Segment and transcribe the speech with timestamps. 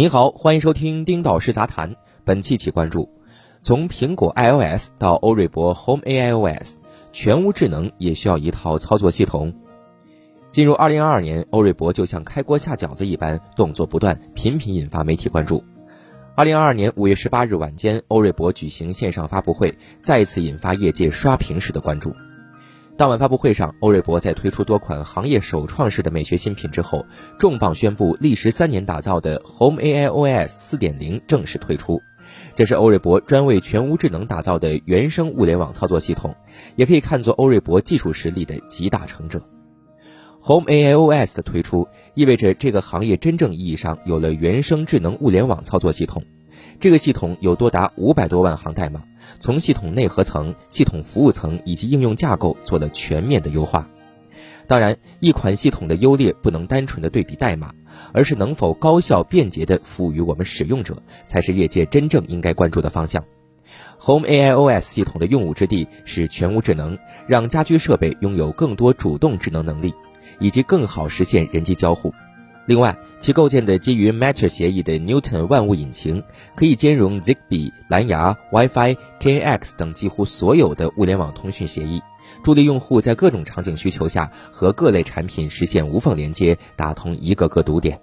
[0.00, 1.94] 您好，欢迎收听丁导师杂谈。
[2.24, 3.06] 本期起关注：
[3.60, 6.76] 从苹果 iOS 到欧瑞博 Home AI OS，
[7.12, 9.52] 全屋智能也需要一套操作系统。
[10.50, 15.62] 进入2022年，欧瑞博就像开锅下饺子一般，动作不断，频频引发媒体关注。
[16.34, 22.14] 2022年5月18日晚间，欧瑞博举行线上发布会，再次引发业界刷屏式的关注。
[23.00, 27.06] 当晚发布会上，欧瑞博在推出多款行业首创式的美学新品之后，
[27.38, 31.98] 重磅宣布历时三年打造的 Home AI OS 4.0正式推出。
[32.54, 36.36] 这是欧瑞博专为全屋智能打造的原生物联网操作系统，
[36.76, 39.42] 也可以看作欧瑞博技术实力的集大成者。
[40.42, 46.22] Home AI OS 的推出，意味着这个行业真正意义上有了原生智能物联网操作系统。
[46.80, 49.02] 这个系统有多达五百多万行代码，
[49.38, 53.86] 从系统内核层、系统服务层以及应用架构做了全面的优化。
[54.66, 57.74] 当然，一款系统的优劣不能单纯的对比代码，
[58.14, 63.22] 而是能否高效便捷的服务于我们使用者，才是业界真正应该关注的方向。
[63.98, 69.92] Home AI OS 系统的用武之地是全屋智能，让家居设备拥有更多主动智能能力，
[70.38, 72.10] 以及更好实现人机交互。
[72.66, 76.22] 另外，其构建的基于 Matter 协议的 Newton 万物引擎，
[76.54, 82.00] 可以兼容 Zigbee、蓝牙、WiFi、KNX 等几乎所有的物联网通讯协议，
[82.44, 88.00] 助力用户在各种场景需求下和各类产品实现无缝连接，打通一个个堵点。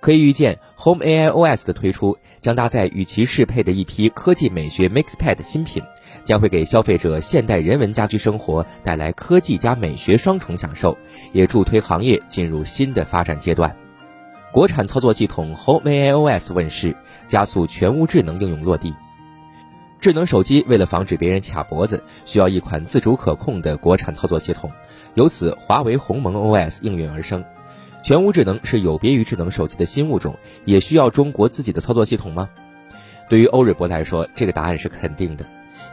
[0.00, 5.82] 可以预见，Home AI OS 的推出将搭载与其适配的一批科技美学 MixPad 新品，
[6.24, 10.96] 将会给消费者现代人文家居生活带来科技加美学双重享受，
[11.32, 13.76] 也助推行业进入新的发展阶段。
[14.52, 18.94] 国产操作系统 Home AI OS 问世，加速全屋智能应用落地。
[20.00, 24.72] 智能手机为了防止别人卡脖子，需要一款自主可控的国产操作系统，
[25.12, 27.44] 由此华为鸿蒙 OS 应运而生。
[28.02, 32.48] 全屋智能是有别于智能手机的新物种，也需要中国自己的操作系统吗？
[33.28, 35.44] 对于欧瑞博来说，这个答案是肯定的，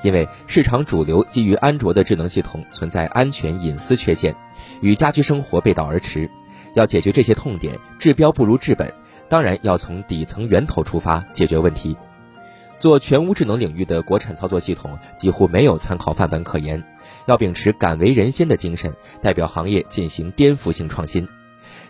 [0.03, 4.35] 因为市场主流基于安卓的智能系统存在安全隐私缺陷，
[4.81, 6.29] 与家居生活背道而驰。
[6.73, 8.91] 要解决这些痛点，治标不如治本，
[9.27, 11.95] 当然要从底层源头出发解决问题。
[12.79, 16.83] 做全屋智能领域的国产操作系统几乎没有参考范本可言，
[17.25, 21.27] 要秉持敢为人先的精神，代表行业进行颠覆性创新。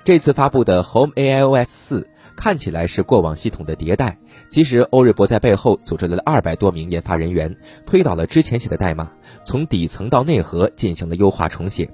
[0.07, 4.18] 这次发布的 Home AI OS 四看起来是过往系统的迭代，
[4.50, 7.53] 其实欧瑞博在背后组织了二百多名研发人员，
[7.85, 9.12] 推倒了之前写的代码，
[9.44, 11.90] 从底层到内核进行了优化重写。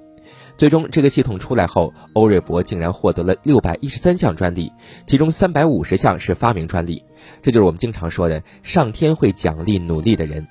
[0.56, 4.72] 最终，这个系统出来后，欧瑞博竟然获得了六百一十三项专利，
[5.07, 7.03] 其中三百五十项是发明专利。
[7.41, 10.47] 这就是我们经常说的“上天会奖励努力的人”。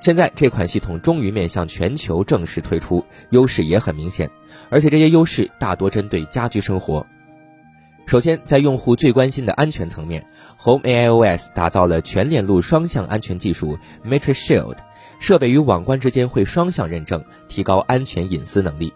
[0.00, 4.30] 现在这款系统终于面向全球正式推出，优势也很明显，
[4.70, 7.04] 而且这些优势大多针对家居生活。
[8.06, 10.24] 首先，在用户最关心的安全层面
[10.58, 14.76] ，Home AI OS 打造了全链路双向安全技术 Matrix Shield，
[15.20, 18.94] 设备与网关之间会双向认证，提高安全隐私能力。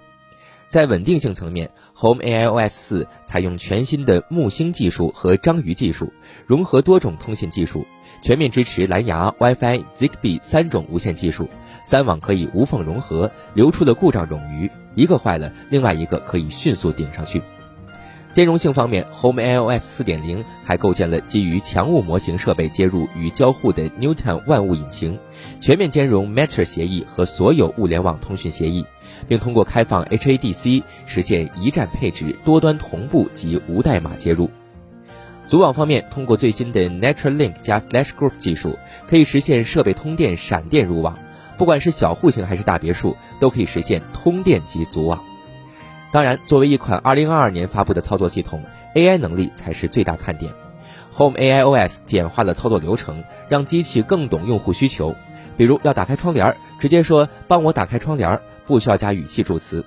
[0.72, 6.10] 在稳定性层面，Home AI OS 四采用全新的木星技术和章鱼技术，
[6.46, 7.84] 融合多种通信技术，
[8.22, 11.46] 全面支持蓝牙、WiFi、Zigbee 三种无线技术，
[11.84, 17.42] 三网可以无缝融合，流出的故障冗余，一个坏了，另外一个可以迅速顶上去。
[18.32, 25.18] 兼容性方面，Home iOS 4.0还构建了基于强物模型设备接入与交互的 Newton 万物引擎，
[25.60, 28.86] 全面兼容 Matter 协议和所有物联网通讯协议，
[29.28, 34.48] 并通过开放 HADC 实现一站配置、多端同步及无代码接入。
[35.44, 41.18] 组网方面，通过最新的 Natural Link 加 Flash Group 技术，可以实现设备通电闪电入网，
[41.58, 45.22] 不管是小户型还是大别墅，都可以实现通电及组网。
[46.12, 48.62] 当然，作为一款2022年发布的操作系统
[48.94, 50.52] ，AI 能力才是最大看点。
[51.14, 55.16] Home AI OS 简化了操作流程，让机器更懂用户需求。
[55.56, 59.84] 比如要打开窗帘，直接说“帮我打开窗帘”，不需要加语气助词。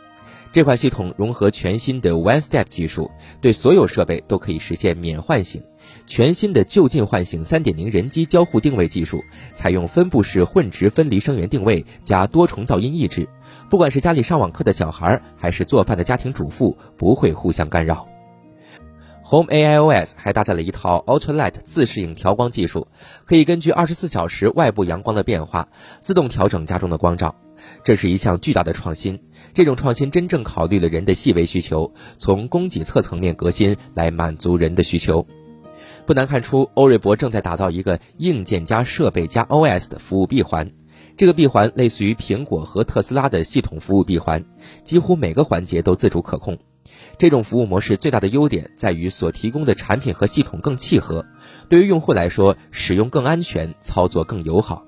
[0.51, 3.11] 这款系统融合全新的 One Step 技术，
[3.41, 5.63] 对所有设备都可以实现免唤醒。
[6.05, 9.23] 全新的就近唤醒3.0人机交互定位技术，
[9.53, 13.27] 采用分布式混值分离声源定位加多重噪音抑制，
[13.69, 18.07] 不管是家里上网课的小孩，还是做饭的家庭主妇，不会互相干扰。
[19.27, 22.87] Home AI OS 还搭载了一套 Ultra Light 自适应调光技术，
[23.25, 25.67] 可以根据24小时外部阳光的变化，
[25.99, 27.33] 自动调整家中的光照。
[27.83, 29.19] 这是一项巨大的创新，
[29.55, 35.25] 这种创新真正考虑了人的细微需求，从供给侧层面革新来满足人的需求。
[36.05, 40.71] 不难看出，欧瑞博正在打造一个硬件加设备加 OS 的服务闭环。
[41.17, 44.45] 这个闭环类似于苹果和特斯拉的系统服务闭环，
[44.83, 46.57] 几乎每个环节都自主可控。
[47.17, 51.25] 这种服务模式最大的优点在于所提供的产品和系统更契合，
[51.69, 54.85] 对于用户来说，使用更安全，操作更友好。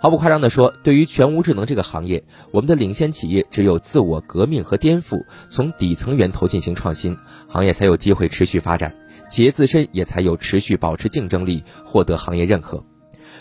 [0.00, 7.16] 毫不夸张地说，对于全屋智能这个行业，我们的领先企业只有自我革命和颠覆，从底层源头进行创新，
[7.48, 8.94] 行业才有机会持续发展，
[9.28, 12.82] 企业自身也才有持续保持竞争力，获得行业认可。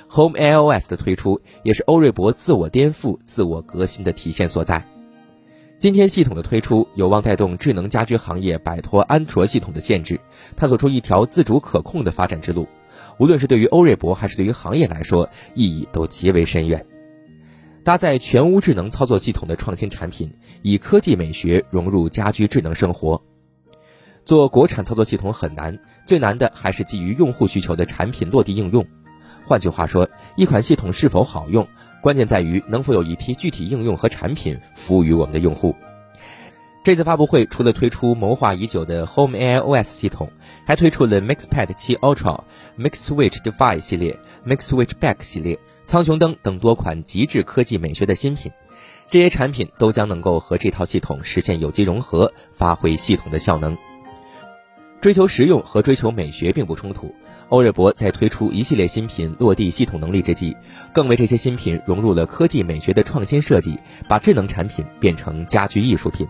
[0.09, 4.85] Home iOS 的推出，也是欧瑞博自我颠覆、自我革新的体现所在。
[5.79, 10.19] 今天系统的推出，有望带动智能家居行业摆脱安卓系统的限制，
[10.55, 12.67] 探索出一条自主可控的发展之路。
[13.19, 16.85] 无论是对于欧瑞博还是对于行业来说，意义都极为深远。
[17.83, 23.21] 搭载全屋智能操作系统的创新产品，以科技美学融入家居智能生活。
[24.27, 28.85] 做国产操作系统很难，最难的还是基于用户需求的产品落地应用。
[29.45, 31.65] 换句话说，一款系统是否好用，
[32.01, 35.73] 关键在于能否有一批具体应用和产品服务于我们的用户。
[36.83, 40.29] 这次发布会除了推出谋划已久的 Home AI OS 系统，
[40.65, 42.41] 还推出了 MixPad 7 Ultra、
[42.77, 48.51] MixSwitch Device 系列、MixSwitch Back 系列、苍穹灯等多款极致科技美学的新品。
[49.09, 53.77] 这些产品都将能够和这套系统实现有机融合，发挥系统的效能。
[54.99, 57.13] 追求实用和追求美学并不冲突。
[57.49, 60.55] 欧瑞博在推出一系列新品落地系统能力之际，
[60.91, 66.27] 更为这些新品融入了科技美学的创新设计，把智能产品变成家居艺术品。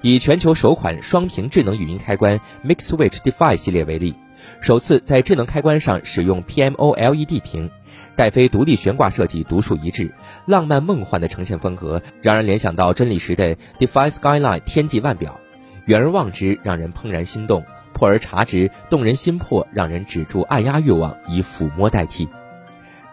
[0.00, 4.14] 以全球首款双屏智能语音开关 MixSwitch Defi 系列为例，
[4.60, 7.68] 首次在智能开关上使用 PMO LED 屏，
[8.14, 10.14] 戴飞独立悬挂设计独树一帜，
[10.46, 15.40] 浪漫梦幻的呈现风格让人联想到真理时的 Defi Skyline 天际腕表，
[15.86, 17.64] 远而望之让人怦然心动，
[17.98, 22.28] 破而察之动人心魄，让人止住按压欲望，以抚摸代替。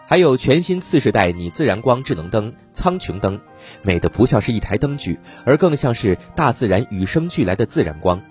[0.06, 3.40] 还有全新次世代拟自然光智能灯苍穹灯，
[3.82, 8.22] 美的不像是一台灯具，而更像是大自然与生俱来的自然光。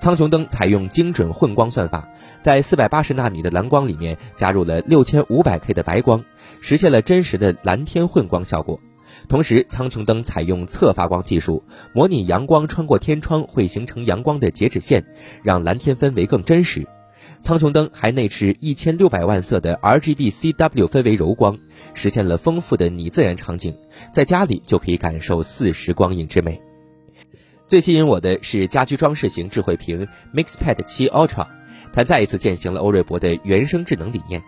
[0.00, 2.08] 苍穹灯采用精准混光算法，
[2.40, 6.24] 在四百八十纳米的蓝光里面加入了六千五百 K 的白光，
[6.62, 8.80] 实现了真实的蓝天混光效果。
[9.28, 11.62] 同时，苍穹灯采用侧发光技术，
[11.92, 15.04] 模拟阳光穿过天窗会形成阳光的截止线，
[15.42, 16.86] 让蓝天氛围更真实。
[17.40, 21.58] 苍穹灯还内置一千六百万色的 RGB CW 氛围柔光，
[21.94, 23.76] 实现了丰富的拟自然场景，
[24.12, 26.60] 在家里就可以感受四时光影之美。
[27.66, 31.46] 最吸引我的是家居装饰型智慧屏 MixPad 7 Ultra，
[31.92, 34.42] 它再一次践行了欧瑞博的原生智能理念。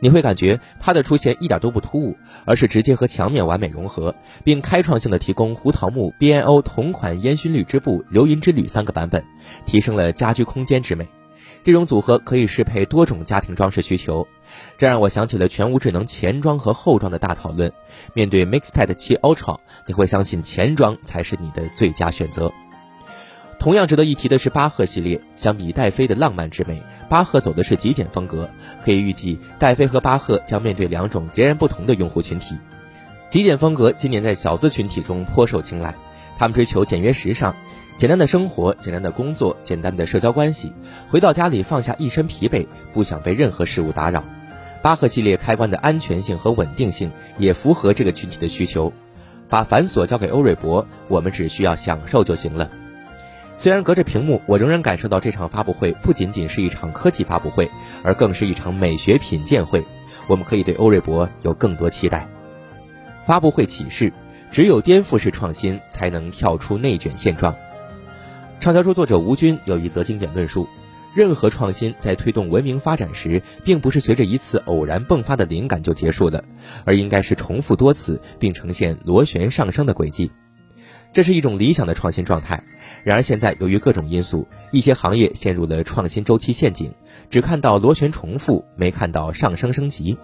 [0.00, 4.14] 你会感觉它的出现一点都不突兀，而是直接和墙面完美融合，
[4.44, 9.24] 并开创性的提供胡桃木、BNO 同款烟熏绿织布、流银之旅三个版本，
[9.66, 11.06] 提升了家居空间之美。
[11.64, 14.26] 这种组合可以适配多种家庭装饰需求，
[14.78, 17.72] 这让我想起了全屋智能前装和后装的大讨论。
[18.14, 22.52] 面对 MixPad 7 Ultra，你会相信前装才是你的最佳选择。
[23.58, 28.48] 同样值得一提的是巴赫系列，相比戴妃的浪漫之美，巴赫走的是极简风格。
[28.84, 32.56] 可以预计，戴妃和巴赫将面对两种截然不同的用户群体。
[33.28, 35.94] 极简风格今年在小资群体中颇受青睐。
[36.38, 37.56] 他们追求简约时尚，
[37.96, 40.72] 简单的生活，简单的工作，简单的社交关系。
[41.10, 42.64] 回到家里放下一身疲惫，
[42.94, 44.24] 不想被任何事物打扰。
[44.82, 48.92] 巴赫系列开关的安全性和稳定性也符合这个群体的需求。
[49.48, 52.70] 把繁琐交给欧瑞博，我们只需要享受就行了。
[53.58, 57.68] 虽然隔着屏幕，我仍然感受到这场发布会不仅仅是一场科技发布会，
[58.04, 59.84] 而更是一场美学品鉴会。
[60.28, 62.28] 我们可以对欧瑞博有更多期待。
[63.26, 64.12] 发布会启示。
[64.50, 67.54] 只有颠覆式创新，才能跳出内卷现状。
[68.60, 70.66] 畅销书作者吴军有一则经典论述：
[71.14, 76.42] 任何创新在推动文明发展时，并不是随着一次偶然迸发的灵感就结束的，
[76.86, 80.30] 而应该是重复多次并呈现螺旋上升的轨迹。
[81.18, 82.62] 这是一种理想的创新状态。
[83.02, 86.94] 然而现在由于各种因素，一些行业陷入了创新周期陷阱，
[87.28, 90.16] 只看到螺旋重复，没看到上升升级。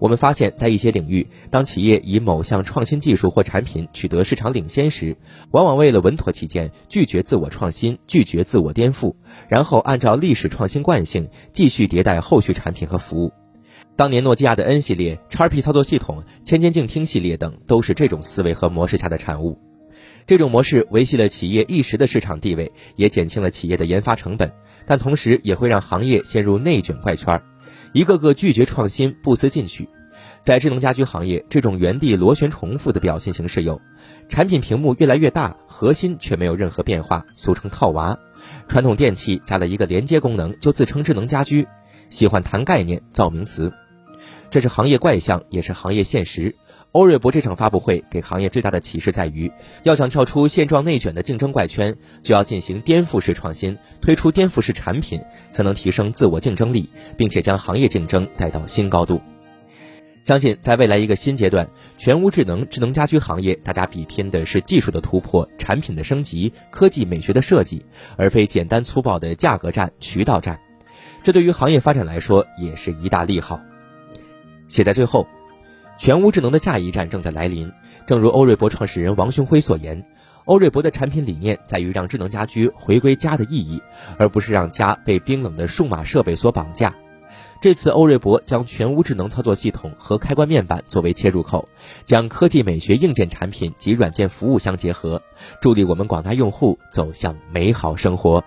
[0.00, 5.16] 我们发现，在一些领域，当企业以某项创新技术或产品取得市场领先时，
[5.52, 9.14] 往往为了稳妥起见，拒绝自我创新，拒绝自我颠覆，
[9.48, 13.32] 然后按照历史创新惯性继续迭代后续产品和服务。
[13.94, 19.56] 当年诺基亚的 N 系列、叉 P 操作系统、千千静听系列等，都是这种思维和模式下的产物。
[20.26, 24.52] 这种模式维系了企业一时的市场地位，也减轻了企业的研发成本，
[24.86, 27.42] 但同时也会让行业陷入内卷怪圈。
[27.92, 29.88] 一个个拒绝创新、不思进取，
[30.40, 33.80] 在智能家居行业，这种原地螺旋重复的表现形式有：
[34.28, 38.16] 产品屏幕越来越大，核心却没有任何变化，俗称套娃；
[38.68, 41.66] 传统电器加了一个连接功能就自称智能家居，
[42.08, 43.72] 喜欢谈概念、造名词。
[44.50, 46.54] 这是行业怪象，也是行业现实。
[46.92, 49.50] 欧瑞博这场发布会给行业最大的启示在于，
[49.82, 55.18] 要想跳出现状内卷的竞争怪圈，就要进行颠覆式创新，推出颠覆式产品，
[55.50, 59.22] 才能提升自我竞争力，并且将行业竞争带到新高度。
[60.22, 67.82] 相信在未来一个新阶段，全屋智能智能家居行业，大家比拼的是技术的突破、产品的升级、科技美学的设计，
[68.18, 70.60] 而非简单粗暴的价格战、渠道战。
[71.22, 73.58] 这对于行业发展来说，也是一大利好。
[74.66, 75.26] 写在最后。
[76.02, 77.70] 全屋智能的下一站正在来临。
[78.08, 80.04] 正如欧瑞博创始人王雄辉所言，
[80.46, 83.80] 欧瑞博的产品理念在于让智能家居回归家的意义，
[84.18, 86.92] 而不是让家被冰冷的数码设备所绑架。
[87.60, 91.68] 这次欧瑞博将全屋智能操作系统和开关面板作为切入口，
[92.02, 95.22] 将科技美学硬件产品及软件服务相结合，
[95.60, 98.42] 助力我们广大用户走向美好生活。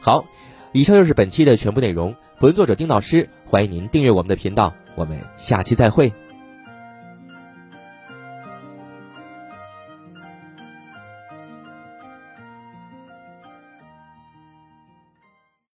[0.00, 0.24] 好，
[0.72, 2.16] 以上就是本期的全部内容。
[2.40, 6.12] 本文作者丁老师，欢迎您订阅我们的频道，我们下期再会。